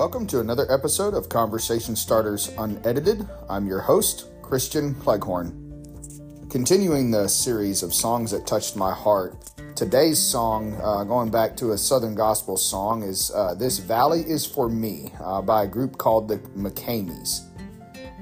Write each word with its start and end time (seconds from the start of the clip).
Welcome 0.00 0.26
to 0.28 0.40
another 0.40 0.64
episode 0.72 1.12
of 1.12 1.28
Conversation 1.28 1.94
Starters 1.94 2.50
Unedited. 2.56 3.28
I'm 3.50 3.66
your 3.66 3.80
host, 3.82 4.28
Christian 4.40 4.94
Cleghorn. 4.94 6.48
Continuing 6.50 7.10
the 7.10 7.28
series 7.28 7.82
of 7.82 7.92
songs 7.92 8.30
that 8.30 8.46
touched 8.46 8.76
my 8.76 8.94
heart, 8.94 9.36
today's 9.76 10.18
song, 10.18 10.74
uh, 10.82 11.04
going 11.04 11.30
back 11.30 11.54
to 11.58 11.72
a 11.72 11.78
Southern 11.78 12.14
Gospel 12.14 12.56
song, 12.56 13.02
is 13.02 13.30
uh, 13.34 13.54
This 13.54 13.78
Valley 13.78 14.20
is 14.20 14.46
for 14.46 14.70
Me 14.70 15.12
uh, 15.22 15.42
by 15.42 15.64
a 15.64 15.68
group 15.68 15.98
called 15.98 16.28
the 16.28 16.38
McKameys. 16.56 17.42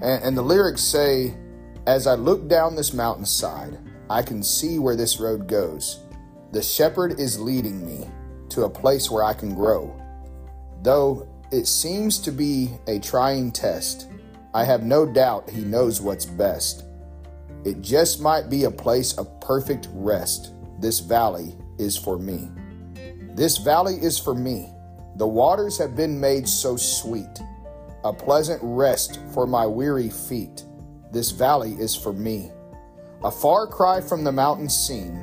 And, 0.03 0.25
and 0.25 0.37
the 0.37 0.43
lyrics 0.43 0.83
say, 0.83 1.37
As 1.87 2.09
I 2.09 2.15
look 2.15 2.49
down 2.49 2.75
this 2.75 2.93
mountainside, 2.93 3.79
I 4.11 4.23
can 4.23 4.43
see 4.43 4.81
where 4.81 4.97
this 4.97 5.21
road 5.21 5.47
goes. 5.47 6.01
The 6.51 6.61
shepherd 6.61 7.21
is 7.21 7.39
leading 7.39 7.87
me 7.87 8.11
to 8.49 8.65
a 8.65 8.69
place 8.69 9.13
where 9.13 9.23
I 9.23 9.33
can 9.33 9.55
grow. 9.55 9.95
Though 10.83 11.29
it 11.51 11.67
seems 11.67 12.19
to 12.19 12.31
be 12.31 12.71
a 12.87 12.99
trying 12.99 13.51
test, 13.51 14.09
I 14.55 14.65
have 14.65 14.83
no 14.83 15.07
doubt 15.07 15.49
he 15.49 15.63
knows 15.63 16.01
what's 16.01 16.27
best. 16.27 16.85
It 17.65 17.81
just 17.81 18.21
might 18.21 18.51
be 18.51 18.65
a 18.65 18.71
place 18.71 19.15
of 19.15 19.41
perfect 19.41 19.89
rest. 19.93 20.53
This 20.81 21.01
valley 21.01 21.55
is 21.79 21.97
for 21.97 22.19
me. 22.19 22.49
This 23.35 23.59
valley 23.59 23.95
is 23.95 24.19
for 24.19 24.35
me. 24.35 24.69
The 25.17 25.27
waters 25.27 25.79
have 25.79 25.97
been 25.97 26.21
made 26.21 26.49
so 26.49 26.77
sweet, 26.77 27.41
a 28.05 28.13
pleasant 28.13 28.61
rest 28.63 29.21
for 29.33 29.47
my 29.47 29.67
weary 29.67 30.11
feet. 30.11 30.65
This 31.13 31.31
valley 31.31 31.73
is 31.73 31.97
for 31.97 32.13
me. 32.13 32.51
A 33.25 33.31
far 33.31 33.67
cry 33.67 34.01
from 34.01 34.23
the 34.23 34.33
mountain 34.33 34.69
scene, 34.69 35.23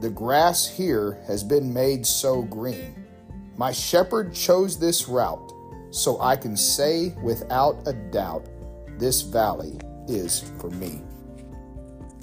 the 0.00 0.10
grass 0.10 0.66
here 0.66 1.18
has 1.26 1.44
been 1.44 1.72
made 1.72 2.04
so 2.04 2.42
green. 2.42 3.06
My 3.56 3.72
shepherd 3.72 4.34
chose 4.34 4.78
this 4.78 5.08
route, 5.08 5.52
so 5.90 6.20
I 6.20 6.36
can 6.36 6.56
say 6.56 7.14
without 7.22 7.86
a 7.86 7.92
doubt, 7.92 8.46
this 8.98 9.22
valley 9.22 9.78
is 10.08 10.52
for 10.58 10.70
me. 10.70 11.02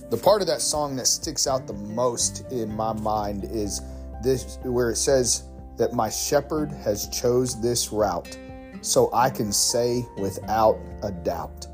The 0.10 0.18
part 0.18 0.42
of 0.42 0.48
that 0.48 0.62
song 0.62 0.96
that 0.98 1.08
sticks 1.08 1.48
out 1.48 1.66
the 1.66 1.74
most 1.74 2.46
in 2.52 2.76
my 2.76 2.94
mind 2.94 3.46
is 3.46 3.82
this 4.22 4.60
where 4.64 4.92
it 4.92 4.98
says 4.98 5.44
that 5.78 5.94
my 5.94 6.10
shepherd 6.10 6.72
has 6.72 7.08
chose 7.10 7.60
this 7.62 7.92
route 7.92 8.38
so 8.82 9.10
I 9.14 9.30
can 9.30 9.52
say 9.52 10.06
without 10.18 10.78
a 11.02 11.12
doubt. 11.12 11.68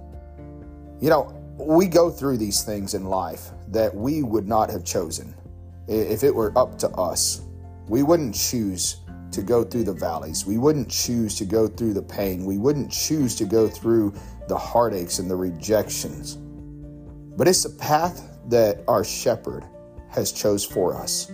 You 1.02 1.10
know, 1.10 1.34
we 1.58 1.88
go 1.88 2.10
through 2.10 2.38
these 2.38 2.64
things 2.64 2.94
in 2.94 3.06
life 3.06 3.50
that 3.70 3.94
we 3.94 4.24
would 4.24 4.48
not 4.48 4.70
have 4.70 4.84
chosen 4.84 5.36
if 5.88 6.24
it 6.24 6.34
were 6.34 6.58
up 6.58 6.78
to 6.80 6.90
us. 6.92 7.42
We 7.88 8.04
wouldn't 8.04 8.36
choose 8.36 8.98
to 9.32 9.42
go 9.42 9.64
through 9.64 9.84
the 9.84 9.94
valleys. 9.94 10.46
We 10.46 10.58
wouldn't 10.58 10.90
choose 10.90 11.36
to 11.36 11.46
go 11.46 11.68
through 11.68 11.94
the 11.94 12.02
pain. 12.02 12.46
We 12.46 12.58
wouldn't 12.58 12.92
choose 12.92 13.36
to 13.36 13.46
go 13.46 13.68
through 13.68 14.14
the 14.48 14.58
heartaches 14.58 15.20
and 15.20 15.30
the 15.30 15.36
rejections. 15.36 16.38
But 17.38 17.48
it's 17.48 17.66
a 17.66 17.70
path 17.70 18.28
that 18.48 18.84
our 18.88 19.04
shepherd 19.04 19.64
has 20.10 20.32
chose 20.32 20.66
for 20.66 20.96
us. 20.96 21.32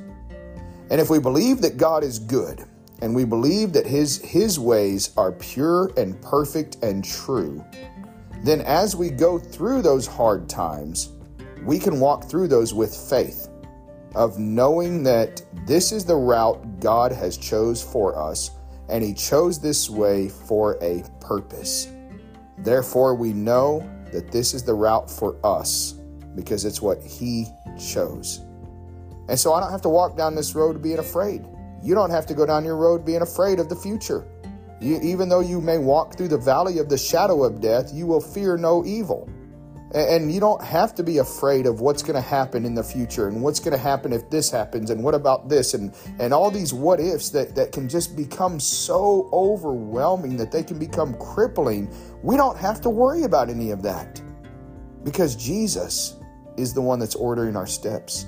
And 0.90 1.02
if 1.02 1.10
we 1.10 1.20
believe 1.20 1.62
that 1.62 1.78
God 1.78 2.04
is 2.04 2.20
good 2.20 2.66
and 3.02 3.16
we 3.16 3.26
believe 3.26 3.74
that 3.74 3.86
his 3.86 4.22
his 4.22 4.60
ways 4.60 5.12
are 5.18 5.32
pure 5.32 5.92
and 5.98 6.22
perfect 6.22 6.78
and 6.84 7.04
true, 7.04 7.64
then 8.44 8.62
as 8.62 8.96
we 8.96 9.10
go 9.10 9.40
through 9.40 9.82
those 9.82 10.06
hard 10.06 10.48
times, 10.48 11.12
we 11.64 11.80
can 11.80 12.00
walk 12.00 12.26
through 12.26 12.48
those 12.48 12.74
with 12.74 12.96
faith 12.96 13.50
of 14.16 14.40
knowing 14.40 15.04
that 15.04 15.42
this 15.68 15.92
is 15.92 16.06
the 16.06 16.16
route 16.16 16.80
God 16.80 17.12
has 17.12 17.38
chose 17.38 17.84
for 17.84 18.18
us 18.18 18.52
and 18.90 19.04
he 19.04 19.14
chose 19.14 19.60
this 19.60 19.90
way 19.90 20.30
for 20.30 20.78
a 20.82 21.04
purpose. 21.20 21.92
Therefore 22.60 23.16
we 23.16 23.34
know 23.34 23.88
that 24.12 24.32
this 24.32 24.54
is 24.54 24.64
the 24.64 24.74
route 24.74 25.12
for 25.12 25.38
us 25.44 25.96
because 26.36 26.66
it's 26.66 26.82
what 26.82 27.02
he 27.04 27.48
chose. 27.80 28.42
And 29.28 29.40
so 29.40 29.54
I 29.54 29.60
don't 29.60 29.72
have 29.72 29.82
to 29.82 29.90
walk 29.90 30.16
down 30.16 30.36
this 30.36 30.56
road 30.56 30.82
being 30.82 31.00
afraid. 31.00 31.46
You 31.82 31.94
don't 31.94 32.12
have 32.12 32.26
to 32.28 32.34
go 32.34 32.46
down 32.46 32.64
your 32.64 32.78
road 32.78 33.06
being 33.06 33.22
afraid 33.22 33.60
of 33.60 33.70
the 33.70 33.76
future. 33.76 34.26
You, 34.80 35.00
even 35.02 35.30
though 35.30 35.40
you 35.40 35.62
may 35.62 35.78
walk 35.78 36.18
through 36.18 36.28
the 36.30 36.38
valley 36.38 36.80
of 36.80 36.90
the 36.90 36.98
shadow 36.98 37.44
of 37.44 37.60
death, 37.60 37.92
you 37.94 38.06
will 38.06 38.22
fear 38.22 38.58
no 38.58 38.86
evil 38.86 39.30
and 39.94 40.34
you 40.34 40.40
don't 40.40 40.64
have 40.64 40.96
to 40.96 41.04
be 41.04 41.20
afraid 41.20 41.66
of 41.66 41.80
what's 41.80 42.02
going 42.02 42.16
to 42.16 42.28
happen 42.28 42.66
in 42.66 42.74
the 42.74 42.84
future 42.84 43.28
and 43.28 43.42
what's 43.42 43.60
going 43.60 43.72
to 43.72 43.78
happen 43.78 44.12
if 44.12 44.30
this 44.30 44.50
happens 44.50 44.90
and 44.90 45.04
what 45.04 45.14
about 45.14 45.48
this 45.48 45.74
and, 45.74 45.94
and 46.20 46.34
all 46.34 46.50
these 46.50 46.74
what 46.74 47.00
ifs 47.00 47.30
that, 47.30 47.56
that 47.56 47.72
can 47.72 47.88
just 47.88 48.16
become 48.16 48.60
so 48.60 49.30
overwhelming 49.32 50.38
that 50.38 50.52
they 50.52 50.64
can 50.64 50.80
become 50.80 51.14
crippling. 51.16 51.94
We 52.24 52.36
don't 52.36 52.58
have 52.58 52.82
to 52.82 52.90
worry 52.90 53.24
about 53.24 53.50
any 53.50 53.72
of 53.72 53.84
that 53.84 54.22
because 55.04 55.36
Jesus 55.36 56.16
is 56.58 56.74
the 56.74 56.82
one 56.82 57.00
that's 57.00 57.16
ordering 57.16 57.56
our 57.56 57.68
steps. 57.68 58.26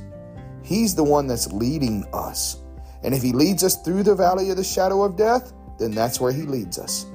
He's 0.63 0.93
the 0.93 1.03
one 1.03 1.27
that's 1.27 1.51
leading 1.51 2.05
us. 2.13 2.61
And 3.03 3.13
if 3.13 3.21
He 3.21 3.31
leads 3.31 3.63
us 3.63 3.81
through 3.81 4.03
the 4.03 4.15
valley 4.15 4.51
of 4.51 4.57
the 4.57 4.63
shadow 4.63 5.03
of 5.03 5.15
death, 5.15 5.53
then 5.79 5.91
that's 5.91 6.19
where 6.19 6.31
He 6.31 6.43
leads 6.43 6.77
us. 6.77 7.05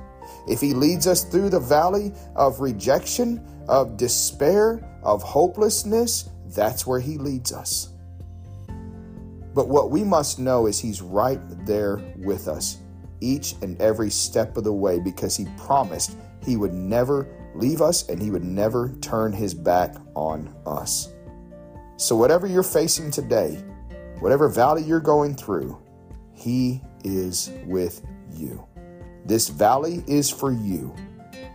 If 0.48 0.60
He 0.60 0.74
leads 0.74 1.06
us 1.06 1.24
through 1.24 1.50
the 1.50 1.60
valley 1.60 2.12
of 2.36 2.60
rejection, 2.60 3.44
of 3.68 3.96
despair, 3.96 4.82
of 5.02 5.22
hopelessness, 5.22 6.30
that's 6.54 6.86
where 6.86 7.00
He 7.00 7.18
leads 7.18 7.52
us. 7.52 7.88
But 9.54 9.68
what 9.68 9.90
we 9.90 10.02
must 10.02 10.38
know 10.38 10.66
is 10.66 10.78
He's 10.78 11.02
right 11.02 11.40
there 11.66 12.00
with 12.18 12.48
us 12.48 12.78
each 13.20 13.54
and 13.62 13.80
every 13.80 14.10
step 14.10 14.56
of 14.56 14.64
the 14.64 14.72
way 14.72 14.98
because 14.98 15.36
He 15.36 15.46
promised 15.56 16.16
He 16.44 16.56
would 16.56 16.74
never 16.74 17.28
leave 17.54 17.80
us 17.80 18.08
and 18.08 18.20
He 18.20 18.30
would 18.30 18.44
never 18.44 18.92
turn 19.00 19.32
His 19.32 19.54
back 19.54 19.94
on 20.14 20.54
us. 20.66 21.08
So, 21.96 22.16
whatever 22.16 22.46
you're 22.46 22.62
facing 22.62 23.10
today, 23.10 23.62
whatever 24.18 24.48
valley 24.48 24.82
you're 24.82 25.00
going 25.00 25.34
through, 25.34 25.78
He 26.32 26.82
is 27.04 27.50
with 27.66 28.04
you. 28.34 28.66
This 29.24 29.48
valley 29.48 30.02
is 30.06 30.30
for 30.30 30.52
you 30.52 30.94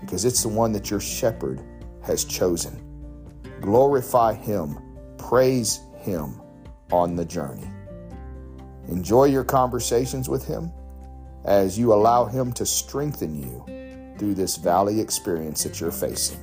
because 0.01 0.25
it's 0.25 0.43
the 0.43 0.49
one 0.49 0.71
that 0.71 0.89
your 0.89 0.99
shepherd 0.99 1.61
has 2.01 2.23
chosen. 2.23 2.81
Glorify 3.61 4.33
Him, 4.33 4.77
praise 5.17 5.81
Him 5.97 6.41
on 6.91 7.15
the 7.15 7.25
journey. 7.25 7.69
Enjoy 8.87 9.25
your 9.25 9.43
conversations 9.43 10.29
with 10.29 10.45
Him 10.45 10.71
as 11.43 11.77
you 11.77 11.93
allow 11.93 12.25
Him 12.25 12.53
to 12.53 12.65
strengthen 12.65 13.35
you 13.35 13.65
through 14.17 14.33
this 14.33 14.55
valley 14.55 14.99
experience 14.99 15.63
that 15.63 15.79
you're 15.81 15.91
facing. 15.91 16.39